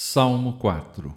Salmo 0.00 0.52
4 0.58 1.12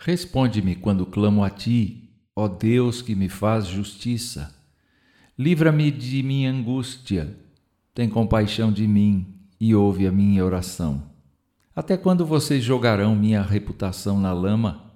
Responde-me 0.00 0.74
quando 0.74 1.04
clamo 1.04 1.44
a 1.44 1.50
ti, 1.50 2.08
ó 2.34 2.48
Deus 2.48 3.02
que 3.02 3.14
me 3.14 3.28
faz 3.28 3.66
justiça. 3.66 4.50
Livra-me 5.38 5.90
de 5.90 6.22
minha 6.22 6.50
angústia. 6.50 7.36
Tem 7.92 8.08
compaixão 8.08 8.72
de 8.72 8.88
mim 8.88 9.26
e 9.60 9.74
ouve 9.74 10.06
a 10.06 10.10
minha 10.10 10.42
oração. 10.42 11.02
Até 11.76 11.98
quando 11.98 12.24
vocês 12.24 12.64
jogarão 12.64 13.14
minha 13.14 13.42
reputação 13.42 14.18
na 14.18 14.32
lama? 14.32 14.90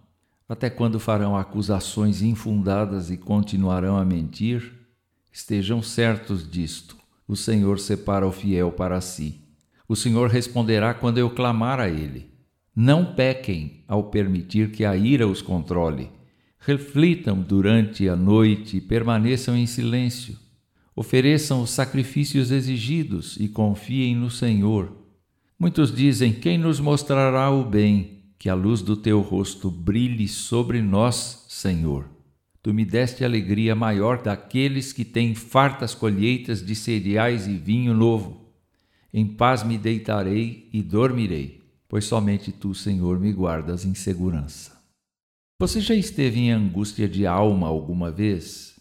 Até 0.48 0.70
quando 0.70 0.98
farão 0.98 1.36
acusações 1.36 2.22
infundadas 2.22 3.10
e 3.10 3.18
continuarão 3.18 3.98
a 3.98 4.06
mentir? 4.06 4.72
Estejam 5.30 5.82
certos 5.82 6.50
disto: 6.50 6.96
o 7.28 7.36
Senhor 7.36 7.78
separa 7.78 8.26
o 8.26 8.32
fiel 8.32 8.72
para 8.72 9.02
si. 9.02 9.38
O 9.86 9.94
Senhor 9.94 10.30
responderá 10.30 10.94
quando 10.94 11.18
eu 11.18 11.28
clamar 11.28 11.78
a 11.78 11.90
ele. 11.90 12.31
Não 12.74 13.04
pequem 13.04 13.84
ao 13.86 14.04
permitir 14.04 14.70
que 14.70 14.82
a 14.82 14.96
ira 14.96 15.28
os 15.28 15.42
controle. 15.42 16.10
Reflitam 16.58 17.38
durante 17.38 18.08
a 18.08 18.16
noite 18.16 18.78
e 18.78 18.80
permaneçam 18.80 19.54
em 19.54 19.66
silêncio. 19.66 20.38
Ofereçam 20.96 21.60
os 21.60 21.68
sacrifícios 21.68 22.50
exigidos 22.50 23.36
e 23.38 23.46
confiem 23.46 24.16
no 24.16 24.30
Senhor. 24.30 24.90
Muitos 25.58 25.94
dizem: 25.94 26.32
Quem 26.32 26.56
nos 26.56 26.80
mostrará 26.80 27.50
o 27.50 27.62
bem? 27.62 28.22
Que 28.38 28.48
a 28.48 28.54
luz 28.54 28.80
do 28.80 28.96
teu 28.96 29.20
rosto 29.20 29.70
brilhe 29.70 30.26
sobre 30.26 30.80
nós, 30.80 31.44
Senhor. 31.48 32.08
Tu 32.62 32.72
me 32.72 32.86
deste 32.86 33.22
alegria 33.22 33.74
maior 33.74 34.22
daqueles 34.22 34.94
que 34.94 35.04
têm 35.04 35.34
fartas 35.34 35.94
colheitas 35.94 36.64
de 36.64 36.74
cereais 36.74 37.46
e 37.46 37.54
vinho 37.54 37.92
novo. 37.92 38.50
Em 39.12 39.26
paz 39.26 39.62
me 39.62 39.76
deitarei 39.76 40.70
e 40.72 40.82
dormirei 40.82 41.61
pois 41.92 42.06
somente 42.06 42.50
tu, 42.50 42.74
Senhor, 42.74 43.20
me 43.20 43.30
guardas 43.34 43.84
em 43.84 43.92
segurança. 43.94 44.72
Você 45.60 45.78
já 45.78 45.94
esteve 45.94 46.40
em 46.40 46.50
angústia 46.50 47.06
de 47.06 47.26
alma 47.26 47.68
alguma 47.68 48.10
vez? 48.10 48.80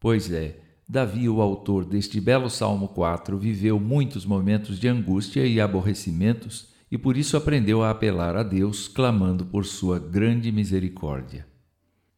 Pois 0.00 0.32
é, 0.32 0.58
Davi, 0.88 1.28
o 1.28 1.40
autor 1.40 1.84
deste 1.84 2.20
belo 2.20 2.50
Salmo 2.50 2.88
4, 2.88 3.38
viveu 3.38 3.78
muitos 3.78 4.26
momentos 4.26 4.80
de 4.80 4.88
angústia 4.88 5.46
e 5.46 5.60
aborrecimentos 5.60 6.70
e 6.90 6.98
por 6.98 7.16
isso 7.16 7.36
aprendeu 7.36 7.84
a 7.84 7.90
apelar 7.90 8.34
a 8.34 8.42
Deus, 8.42 8.88
clamando 8.88 9.46
por 9.46 9.64
sua 9.64 10.00
grande 10.00 10.50
misericórdia. 10.50 11.46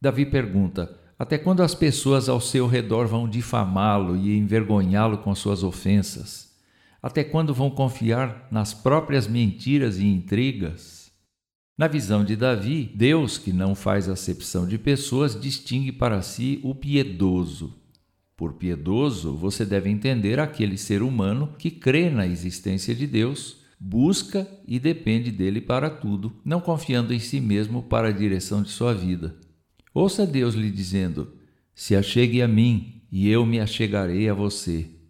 Davi 0.01 0.25
pergunta: 0.25 0.99
Até 1.19 1.37
quando 1.37 1.61
as 1.61 1.75
pessoas 1.75 2.27
ao 2.27 2.41
seu 2.41 2.65
redor 2.65 3.05
vão 3.05 3.29
difamá-lo 3.29 4.17
e 4.17 4.35
envergonhá-lo 4.35 5.19
com 5.19 5.35
suas 5.35 5.61
ofensas? 5.61 6.52
Até 7.03 7.21
quando 7.21 7.53
vão 7.53 7.69
confiar 7.69 8.47
nas 8.49 8.73
próprias 8.73 9.27
mentiras 9.27 9.97
e 9.97 10.05
intrigas? 10.05 11.11
Na 11.77 11.85
visão 11.85 12.23
de 12.23 12.37
Davi, 12.37 12.89
Deus, 12.95 13.37
que 13.37 13.51
não 13.51 13.75
faz 13.75 14.07
acepção 14.07 14.65
de 14.65 14.77
pessoas, 14.77 15.37
distingue 15.37 15.91
para 15.91 16.21
si 16.21 16.61
o 16.63 16.73
piedoso. 16.73 17.75
Por 18.37 18.53
piedoso, 18.53 19.35
você 19.35 19.65
deve 19.65 19.89
entender 19.89 20.39
aquele 20.39 20.77
ser 20.77 21.01
humano 21.01 21.53
que 21.59 21.69
crê 21.69 22.09
na 22.09 22.25
existência 22.25 22.95
de 22.95 23.05
Deus, 23.05 23.57
busca 23.77 24.47
e 24.65 24.79
depende 24.79 25.29
dele 25.29 25.59
para 25.59 25.89
tudo, 25.89 26.31
não 26.45 26.61
confiando 26.61 27.13
em 27.13 27.19
si 27.19 27.41
mesmo 27.41 27.83
para 27.83 28.07
a 28.07 28.13
direção 28.13 28.63
de 28.63 28.69
sua 28.69 28.93
vida. 28.93 29.35
Ouça 29.93 30.25
Deus 30.25 30.55
lhe 30.55 30.71
dizendo: 30.71 31.33
Se 31.75 31.97
achegue 31.97 32.41
a 32.41 32.47
mim, 32.47 33.01
e 33.11 33.29
eu 33.29 33.45
me 33.45 33.59
achegarei 33.59 34.29
a 34.29 34.33
você. 34.33 35.02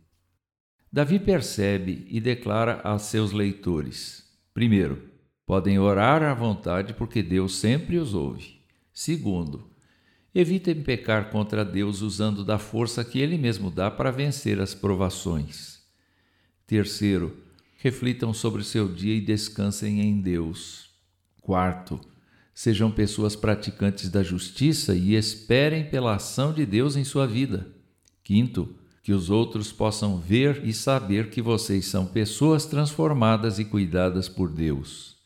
Davi 0.94 1.18
percebe 1.18 2.06
e 2.08 2.22
declara 2.22 2.80
a 2.84 3.00
seus 3.00 3.32
leitores: 3.32 4.24
primeiro, 4.54 5.10
podem 5.44 5.80
orar 5.80 6.22
à 6.22 6.36
vontade 6.36 6.94
porque 6.94 7.24
Deus 7.24 7.56
sempre 7.56 7.98
os 7.98 8.14
ouve. 8.14 8.62
Segundo, 8.94 9.72
evitem 10.36 10.84
pecar 10.84 11.32
contra 11.32 11.66
Deus 11.66 12.02
usando 12.02 12.46
da 12.46 12.60
força 12.60 13.04
que 13.04 13.18
Ele 13.18 13.40
mesmo 13.40 13.72
dá 13.72 13.90
para 13.90 14.12
vencer 14.12 14.62
as 14.62 14.76
provações. 14.76 15.82
Terceiro, 16.68 17.36
reflitam 17.78 18.32
sobre 18.32 18.64
seu 18.64 18.88
dia 18.88 19.16
e 19.16 19.20
descansem 19.20 20.00
em 20.00 20.22
Deus. 20.22 20.92
Quarto, 21.42 22.00
sejam 22.54 22.92
pessoas 22.92 23.36
praticantes 23.36 24.10
da 24.10 24.22
justiça 24.22 24.96
e 24.96 25.16
esperem 25.16 25.90
pela 25.90 26.18
ação 26.18 26.54
de 26.54 26.68
Deus 26.68 26.96
em 26.96 27.04
sua 27.04 27.26
vida. 27.26 27.74
Quinto, 28.24 28.76
que 29.04 29.12
os 29.12 29.30
outros 29.30 29.74
possam 29.74 30.18
ver 30.18 30.66
e 30.66 30.74
saber 30.74 31.30
que 31.30 31.42
vocês 31.42 31.86
são 31.86 32.06
pessoas 32.06 32.66
transformadas 32.66 33.60
e 33.60 33.66
cuidadas 33.66 34.30
por 34.30 34.50
Deus. 34.50 35.18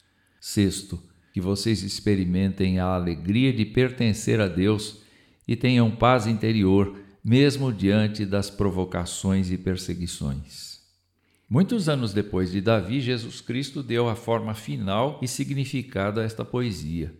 Sexto, 0.41 0.99
que 1.31 1.39
vocês 1.39 1.83
experimentem 1.83 2.79
a 2.79 2.85
alegria 2.85 3.53
de 3.53 3.63
pertencer 3.63 4.41
a 4.41 4.47
Deus 4.47 5.03
e 5.47 5.55
tenham 5.55 5.91
paz 5.91 6.25
interior, 6.25 6.97
mesmo 7.23 7.71
diante 7.71 8.25
das 8.25 8.49
provocações 8.49 9.51
e 9.51 9.57
perseguições. 9.57 10.81
Muitos 11.47 11.87
anos 11.87 12.11
depois 12.13 12.51
de 12.51 12.59
Davi, 12.59 12.99
Jesus 12.99 13.41
Cristo 13.41 13.83
deu 13.83 14.09
a 14.09 14.15
forma 14.15 14.55
final 14.55 15.19
e 15.21 15.27
significado 15.27 16.19
a 16.19 16.23
esta 16.23 16.43
poesia. 16.43 17.13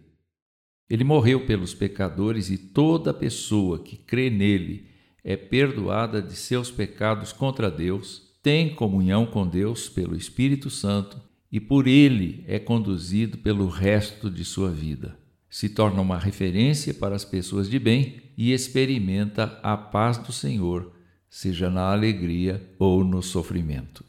Ele 0.90 1.04
morreu 1.04 1.46
pelos 1.46 1.76
pecadores 1.76 2.50
e 2.50 2.58
toda 2.58 3.14
pessoa 3.14 3.78
que 3.84 3.96
crê 3.96 4.32
nele 4.32 4.97
é 5.24 5.36
perdoada 5.36 6.22
de 6.22 6.36
seus 6.36 6.72
pecados 6.72 7.34
contra 7.34 7.70
Deus, 7.70 8.28
tem 8.42 8.74
comunhão 8.74 9.26
com 9.26 9.48
Deus 9.48 9.90
pelo 9.90 10.16
Espírito 10.16 10.70
Santo 10.70 11.20
e 11.52 11.60
por 11.60 11.88
ele 11.88 12.44
é 12.48 12.60
conduzido 12.60 13.38
pelo 13.38 13.68
resto 13.68 14.30
de 14.30 14.46
sua 14.46 14.70
vida. 14.70 15.18
Se 15.50 15.70
torna 15.70 16.02
uma 16.02 16.18
referência 16.18 16.94
para 16.94 17.16
as 17.16 17.26
pessoas 17.26 17.70
de 17.70 17.80
bem 17.80 18.22
e 18.38 18.52
experimenta 18.52 19.60
a 19.64 19.76
paz 19.76 20.18
do 20.18 20.32
Senhor, 20.32 20.94
seja 21.30 21.70
na 21.70 21.92
alegria 21.92 22.70
ou 22.78 23.04
no 23.04 23.22
sofrimento. 23.22 24.04